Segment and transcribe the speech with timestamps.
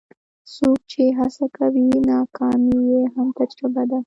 [0.55, 3.99] څوک چې هڅه کوي، ناکامي یې هم تجربه ده.